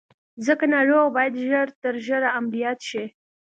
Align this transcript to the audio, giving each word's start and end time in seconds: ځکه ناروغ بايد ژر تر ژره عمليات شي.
ځکه 0.45 0.65
ناروغ 0.73 1.05
بايد 1.15 1.33
ژر 1.47 1.67
تر 1.81 1.93
ژره 2.05 2.29
عمليات 2.37 2.79
شي. 2.89 3.03